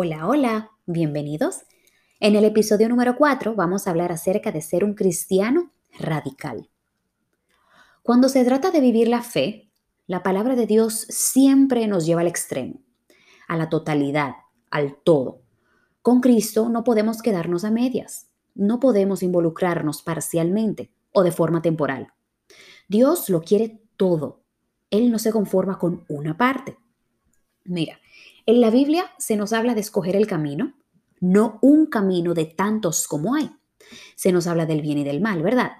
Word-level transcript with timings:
Hola, 0.00 0.28
hola, 0.28 0.70
bienvenidos. 0.86 1.62
En 2.20 2.36
el 2.36 2.44
episodio 2.44 2.88
número 2.88 3.16
4 3.16 3.56
vamos 3.56 3.84
a 3.84 3.90
hablar 3.90 4.12
acerca 4.12 4.52
de 4.52 4.62
ser 4.62 4.84
un 4.84 4.94
cristiano 4.94 5.72
radical. 5.98 6.70
Cuando 8.04 8.28
se 8.28 8.44
trata 8.44 8.70
de 8.70 8.80
vivir 8.80 9.08
la 9.08 9.22
fe, 9.22 9.72
la 10.06 10.22
palabra 10.22 10.54
de 10.54 10.66
Dios 10.66 10.94
siempre 11.08 11.88
nos 11.88 12.06
lleva 12.06 12.20
al 12.20 12.28
extremo, 12.28 12.80
a 13.48 13.56
la 13.56 13.68
totalidad, 13.70 14.34
al 14.70 14.94
todo. 15.02 15.42
Con 16.00 16.20
Cristo 16.20 16.68
no 16.68 16.84
podemos 16.84 17.20
quedarnos 17.20 17.64
a 17.64 17.72
medias, 17.72 18.28
no 18.54 18.78
podemos 18.78 19.24
involucrarnos 19.24 20.02
parcialmente 20.02 20.92
o 21.10 21.24
de 21.24 21.32
forma 21.32 21.60
temporal. 21.60 22.12
Dios 22.86 23.28
lo 23.30 23.40
quiere 23.40 23.80
todo. 23.96 24.44
Él 24.92 25.10
no 25.10 25.18
se 25.18 25.32
conforma 25.32 25.76
con 25.76 26.04
una 26.08 26.36
parte. 26.36 26.78
Mira, 27.64 27.98
en 28.48 28.62
la 28.62 28.70
Biblia 28.70 29.04
se 29.18 29.36
nos 29.36 29.52
habla 29.52 29.74
de 29.74 29.82
escoger 29.82 30.16
el 30.16 30.26
camino, 30.26 30.72
no 31.20 31.58
un 31.60 31.84
camino 31.84 32.32
de 32.32 32.46
tantos 32.46 33.06
como 33.06 33.34
hay. 33.34 33.50
Se 34.16 34.32
nos 34.32 34.46
habla 34.46 34.64
del 34.64 34.80
bien 34.80 34.96
y 34.96 35.04
del 35.04 35.20
mal, 35.20 35.42
¿verdad? 35.42 35.72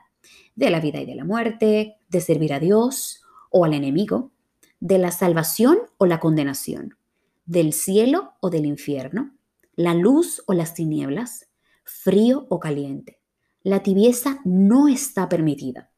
De 0.55 0.69
la 0.69 0.79
vida 0.79 1.01
y 1.01 1.07
de 1.07 1.15
la 1.15 1.25
muerte, 1.25 1.97
de 2.11 2.21
servir 2.21 2.53
a 2.53 2.61
Dios 2.61 3.23
o 3.51 3.65
al 3.65 3.73
enemigo, 3.73 4.33
de 4.81 4.99
la 4.99 5.13
salvación 5.13 5.79
o 5.97 6.05
la 6.05 6.21
condenación, 6.21 6.99
del 7.47 7.73
cielo 7.73 8.35
o 8.41 8.51
del 8.51 8.67
infierno, 8.67 9.35
la 9.75 9.95
luz 9.95 10.43
o 10.47 10.53
las 10.53 10.75
tinieblas, 10.75 11.49
frío 11.85 12.45
o 12.51 12.61
caliente. 12.61 13.19
La 13.63 13.83
tibieza 13.83 14.43
no 14.45 14.89
está 14.89 15.31
permitida. 15.31 15.91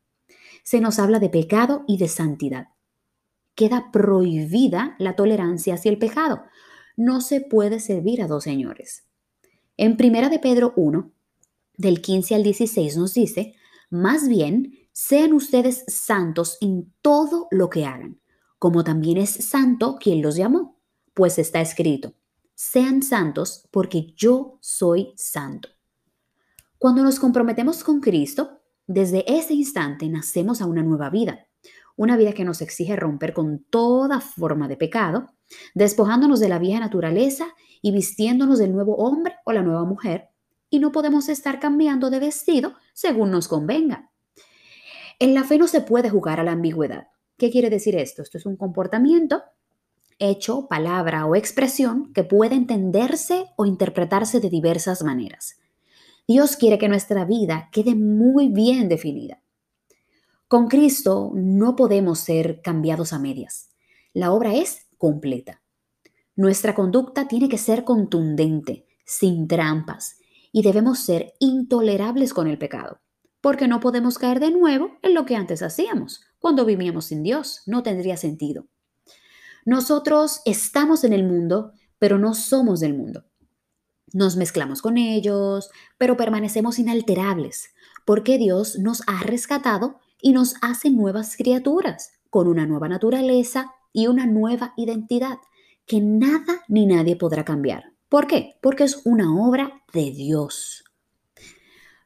Se 0.63 0.81
nos 0.81 1.01
habla 1.01 1.19
de 1.19 1.31
pecado 1.31 1.83
y 1.89 1.97
de 1.97 2.07
santidad 2.07 2.69
queda 3.61 3.91
prohibida 3.93 4.97
la 4.99 5.17
tolerancia 5.17 5.75
hacia 5.75 5.91
el 5.91 5.99
pecado. 5.99 6.45
No 6.97 7.21
se 7.21 7.43
puede 7.43 7.79
servir 7.79 8.23
a 8.23 8.27
dos 8.27 8.45
señores. 8.45 9.05
En 9.77 9.99
Primera 9.99 10.31
de 10.31 10.39
Pedro 10.39 10.73
1, 10.77 11.13
del 11.77 12.01
15 12.01 12.37
al 12.37 12.43
16 12.43 12.97
nos 12.97 13.13
dice, 13.13 13.55
más 13.91 14.29
bien, 14.29 14.79
sean 14.93 15.35
ustedes 15.35 15.85
santos 15.89 16.57
en 16.63 16.91
todo 17.03 17.49
lo 17.51 17.69
que 17.69 17.85
hagan, 17.85 18.19
como 18.59 18.83
también 18.83 19.19
es 19.19 19.29
santo 19.31 19.99
quien 20.01 20.23
los 20.23 20.37
llamó, 20.37 20.81
pues 21.13 21.39
está 21.39 21.61
escrito, 21.61 22.15
sean 22.55 23.03
santos 23.03 23.69
porque 23.71 24.15
yo 24.17 24.57
soy 24.63 25.13
santo. 25.17 25.69
Cuando 26.79 27.03
nos 27.03 27.19
comprometemos 27.19 27.85
con 27.85 28.01
Cristo, 28.01 28.63
desde 28.87 29.31
ese 29.31 29.53
instante 29.53 30.09
nacemos 30.09 30.63
a 30.63 30.67
una 30.67 30.83
nueva 30.83 31.11
vida 31.11 31.50
una 32.01 32.17
vida 32.17 32.33
que 32.33 32.47
nos 32.47 32.63
exige 32.63 32.97
romper 32.97 33.35
con 33.35 33.63
toda 33.69 34.23
forma 34.23 34.69
de 34.69 34.79
pecado, 34.79 35.35
despojándonos 35.75 36.41
de 36.41 36.49
la 36.49 36.59
vieja 36.59 36.81
naturaleza 36.81 37.49
y 37.83 37.93
vistiéndonos 37.93 38.59
del 38.59 38.73
nuevo 38.73 38.97
hombre 38.97 39.35
o 39.45 39.53
la 39.53 39.61
nueva 39.61 39.85
mujer, 39.85 40.31
y 40.71 40.79
no 40.79 40.93
podemos 40.93 41.29
estar 41.29 41.61
cambiando 41.61 42.09
de 42.09 42.19
vestido 42.19 42.73
según 42.95 43.31
nos 43.31 43.49
convenga. 43.49 44.11
En 45.19 45.35
la 45.35 45.45
fe 45.45 45.59
no 45.59 45.69
se 45.69 45.83
puede 45.83 46.09
jugar 46.09 46.41
a 46.41 46.43
la 46.43 46.53
ambigüedad. 46.53 47.09
¿Qué 47.37 47.51
quiere 47.51 47.69
decir 47.69 47.95
esto? 47.97 48.23
Esto 48.23 48.39
es 48.39 48.47
un 48.47 48.57
comportamiento, 48.57 49.43
hecho, 50.19 50.69
palabra 50.69 51.27
o 51.27 51.37
expresión 51.37 52.15
que 52.15 52.25
puede 52.25 52.55
entenderse 52.55 53.45
o 53.57 53.67
interpretarse 53.67 54.41
de 54.41 54.49
diversas 54.49 55.03
maneras. 55.05 55.59
Dios 56.27 56.57
quiere 56.57 56.79
que 56.79 56.89
nuestra 56.89 57.27
vida 57.27 57.69
quede 57.71 57.95
muy 57.95 58.49
bien 58.49 58.89
definida. 58.89 59.43
Con 60.51 60.67
Cristo 60.67 61.31
no 61.33 61.77
podemos 61.77 62.19
ser 62.19 62.61
cambiados 62.61 63.13
a 63.13 63.21
medias. 63.21 63.69
La 64.13 64.33
obra 64.33 64.53
es 64.53 64.89
completa. 64.99 65.63
Nuestra 66.35 66.75
conducta 66.75 67.29
tiene 67.29 67.49
que 67.49 67.57
ser 67.57 67.85
contundente, 67.85 68.89
sin 69.07 69.47
trampas, 69.47 70.19
y 70.51 70.63
debemos 70.63 70.99
ser 70.99 71.35
intolerables 71.39 72.35
con 72.35 72.49
el 72.49 72.59
pecado, 72.59 73.01
porque 73.41 73.69
no 73.69 73.79
podemos 73.79 74.19
caer 74.19 74.41
de 74.41 74.51
nuevo 74.51 74.99
en 75.03 75.15
lo 75.15 75.25
que 75.25 75.37
antes 75.37 75.63
hacíamos. 75.63 76.25
Cuando 76.41 76.65
vivíamos 76.65 77.05
sin 77.05 77.23
Dios, 77.23 77.63
no 77.67 77.85
tendría 77.85 78.17
sentido. 78.17 78.67
Nosotros 79.65 80.41
estamos 80.47 81.05
en 81.05 81.13
el 81.13 81.23
mundo, 81.23 81.75
pero 82.01 82.19
no 82.19 82.35
somos 82.35 82.81
del 82.81 82.95
mundo. 82.95 83.25
Nos 84.13 84.35
mezclamos 84.35 84.83
con 84.83 84.99
ellos, 84.99 85.71
pero 85.97 86.17
permanecemos 86.17 86.81
inalterables, 86.81 87.71
porque 88.05 88.37
Dios 88.37 88.81
nos 88.81 89.05
ha 89.07 89.23
rescatado 89.23 90.01
y 90.23 90.33
nos 90.33 90.55
hace 90.63 90.91
nuevas 90.91 91.37
criaturas 91.37 92.13
con 92.31 92.49
una 92.49 92.67
nueva 92.67 92.89
naturaleza 92.89 93.73
y 93.93 94.07
una 94.07 94.27
nueva 94.27 94.73
identidad 94.77 95.39
que 95.87 96.01
nada 96.01 96.63
ni 96.69 96.87
nadie 96.87 97.17
podrá 97.17 97.45
cambiar. 97.45 97.93
¿Por 98.09 98.27
qué? 98.27 98.57
Porque 98.63 98.85
es 98.85 99.03
una 99.05 99.35
obra 99.35 99.83
de 99.93 100.11
Dios. 100.11 100.85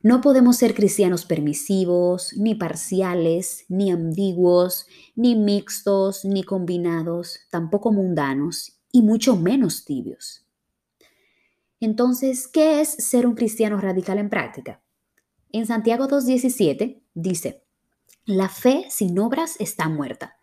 No 0.02 0.20
podemos 0.20 0.56
ser 0.56 0.74
cristianos 0.74 1.24
permisivos, 1.24 2.34
ni 2.36 2.54
parciales, 2.54 3.64
ni 3.68 3.90
ambiguos, 3.90 4.86
ni 5.16 5.34
mixtos, 5.34 6.26
ni 6.26 6.42
combinados, 6.42 7.40
tampoco 7.50 7.90
mundanos 7.90 8.78
y 8.92 9.00
mucho 9.00 9.36
menos 9.36 9.86
tibios. 9.86 10.46
Entonces, 11.80 12.48
¿qué 12.48 12.82
es 12.82 12.90
ser 12.90 13.26
un 13.26 13.34
cristiano 13.34 13.78
radical 13.78 14.18
en 14.18 14.28
práctica? 14.28 14.82
En 15.52 15.66
Santiago 15.66 16.06
2.17 16.06 17.02
dice, 17.14 17.63
la 18.26 18.48
fe 18.48 18.86
sin 18.88 19.18
obras 19.18 19.56
está 19.58 19.88
muerta. 19.88 20.36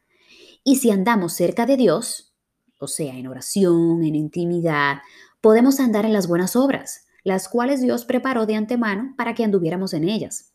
Y 0.64 0.76
si 0.76 0.92
andamos 0.92 1.34
cerca 1.34 1.66
de 1.66 1.78
Dios, 1.78 2.36
o 2.78 2.88
sea, 2.88 3.16
en 3.16 3.28
oración, 3.28 4.04
en 4.04 4.16
intimidad, 4.16 4.98
podemos 5.42 5.80
andar 5.80 6.06
en 6.06 6.14
las 6.14 6.28
buenas 6.28 6.56
obras, 6.56 7.08
las 7.24 7.50
cuales 7.50 7.82
Dios 7.82 8.06
preparó 8.06 8.46
de 8.46 8.56
antemano 8.56 9.16
para 9.18 9.34
que 9.34 9.44
anduviéramos 9.44 9.94
en 9.94 10.08
ellas. 10.08 10.54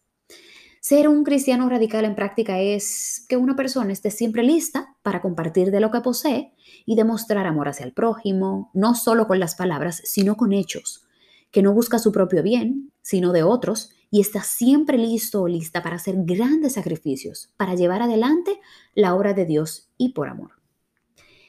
Ser 0.80 1.08
un 1.08 1.24
cristiano 1.24 1.68
radical 1.68 2.04
en 2.04 2.14
práctica 2.14 2.60
es 2.60 3.26
que 3.28 3.36
una 3.36 3.56
persona 3.56 3.92
esté 3.92 4.12
siempre 4.12 4.44
lista 4.44 4.94
para 5.02 5.20
compartir 5.20 5.72
de 5.72 5.80
lo 5.80 5.90
que 5.90 6.00
posee 6.00 6.52
y 6.84 6.94
demostrar 6.94 7.44
amor 7.44 7.68
hacia 7.68 7.86
el 7.86 7.92
prójimo, 7.92 8.70
no 8.72 8.94
solo 8.94 9.26
con 9.26 9.40
las 9.40 9.56
palabras, 9.56 10.00
sino 10.04 10.36
con 10.36 10.52
hechos, 10.52 11.04
que 11.50 11.62
no 11.62 11.72
busca 11.72 11.98
su 11.98 12.12
propio 12.12 12.44
bien, 12.44 12.92
sino 13.02 13.32
de 13.32 13.42
otros, 13.42 13.90
y 14.10 14.20
está 14.20 14.42
siempre 14.42 14.98
listo 14.98 15.42
o 15.42 15.48
lista 15.48 15.82
para 15.82 15.96
hacer 15.96 16.16
grandes 16.18 16.74
sacrificios, 16.74 17.50
para 17.56 17.74
llevar 17.74 18.02
adelante 18.02 18.60
la 18.94 19.14
obra 19.14 19.34
de 19.34 19.44
Dios 19.44 19.88
y 19.98 20.10
por 20.10 20.28
amor. 20.28 20.52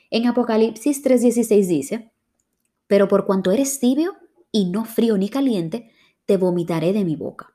En 0.10 0.26
Apocalipsis 0.28 1.04
3:16 1.04 1.68
dice, 1.68 2.12
pero 2.88 3.08
por 3.08 3.26
cuanto 3.26 3.52
eres 3.52 3.80
tibio 3.80 4.16
y 4.52 4.70
no 4.70 4.86
frío 4.86 5.18
ni 5.18 5.30
caliente, 5.30 5.92
te 6.26 6.38
vomitaré 6.38 6.94
de 6.94 7.06
mi 7.06 7.16
boca. 7.16 7.54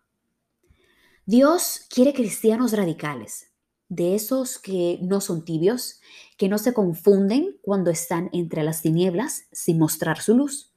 Dios 1.24 1.86
quiere 1.88 2.12
cristianos 2.12 2.72
radicales, 2.72 3.52
de 3.88 4.14
esos 4.14 4.58
que 4.58 4.98
no 5.02 5.20
son 5.20 5.44
tibios, 5.44 6.00
que 6.36 6.48
no 6.48 6.58
se 6.58 6.72
confunden 6.72 7.58
cuando 7.62 7.90
están 7.90 8.30
entre 8.32 8.62
las 8.62 8.82
tinieblas 8.82 9.44
sin 9.52 9.78
mostrar 9.78 10.20
su 10.20 10.36
luz. 10.36 10.72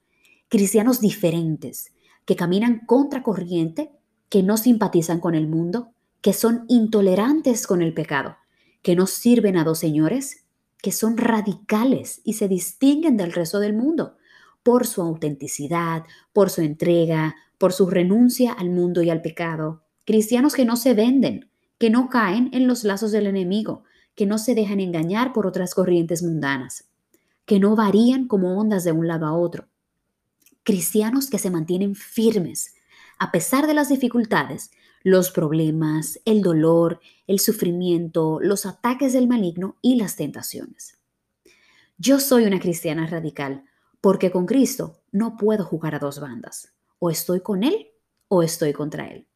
Cristianos 0.50 1.00
diferentes, 1.00 1.94
que 2.26 2.36
caminan 2.36 2.86
contra 2.86 3.24
corriente 3.24 3.92
que 4.30 4.44
no 4.44 4.58
simpatizan 4.58 5.20
con 5.20 5.36
el 5.36 5.48
mundo, 5.48 5.92
que 6.22 6.34
son 6.34 6.66
intolerantes 6.68 7.68
con 7.68 7.82
el 7.82 7.94
pecado, 7.94 8.38
que 8.82 8.96
no 8.96 9.08
sirven 9.08 9.58
a 9.58 9.64
dos 9.64 9.80
señores, 9.80 10.46
que 10.82 10.92
son 10.92 11.18
radicales 11.18 12.22
y 12.24 12.34
se 12.34 12.48
distinguen 12.48 13.18
del 13.18 13.34
resto 13.34 13.60
del 13.60 13.74
mundo 13.74 14.18
por 14.62 14.88
su 14.88 15.02
autenticidad, 15.02 16.04
por 16.34 16.50
su 16.50 16.62
entrega, 16.62 17.36
por 17.58 17.74
su 17.74 17.90
renuncia 17.90 18.52
al 18.52 18.70
mundo 18.70 19.02
y 19.02 19.10
al 19.10 19.22
pecado. 19.22 19.84
Cristianos 20.06 20.54
que 20.54 20.66
no 20.66 20.76
se 20.76 20.94
venden, 20.94 21.50
que 21.78 21.90
no 21.90 22.10
caen 22.10 22.50
en 22.54 22.68
los 22.68 22.84
lazos 22.84 23.12
del 23.12 23.28
enemigo, 23.28 23.84
que 24.16 24.26
no 24.28 24.38
se 24.38 24.56
dejan 24.56 24.80
engañar 24.80 25.34
por 25.34 25.48
otras 25.48 25.74
corrientes 25.74 26.22
mundanas, 26.22 26.86
que 27.46 27.60
no 27.60 27.76
varían 27.76 28.28
como 28.28 28.60
ondas 28.60 28.84
de 28.84 28.92
un 28.92 29.08
lado 29.08 29.26
a 29.26 29.34
otro. 29.34 29.68
Cristianos 30.64 31.30
que 31.30 31.40
se 31.40 31.50
mantienen 31.50 31.96
firmes, 31.96 32.75
a 33.20 33.32
pesar 33.32 33.68
de 33.68 33.74
las 33.74 33.90
dificultades, 33.90 34.72
los 35.04 35.32
problemas, 35.32 36.20
el 36.26 36.42
dolor, 36.42 37.00
el 37.28 37.40
sufrimiento, 37.40 38.40
los 38.42 38.66
ataques 38.66 39.14
del 39.14 39.28
maligno 39.28 39.78
y 39.82 39.96
las 39.96 40.16
tentaciones. 40.16 40.98
Yo 41.98 42.20
soy 42.20 42.46
una 42.46 42.60
cristiana 42.60 43.08
radical 43.08 43.64
porque 44.02 44.32
con 44.32 44.46
Cristo 44.46 45.02
no 45.12 45.38
puedo 45.38 45.64
jugar 45.64 45.96
a 45.96 46.00
dos 46.00 46.20
bandas. 46.20 46.74
O 47.00 47.10
estoy 47.10 47.42
con 47.42 47.64
Él 47.64 47.88
o 48.28 48.44
estoy 48.44 48.74
contra 48.74 49.08
Él. 49.08 49.28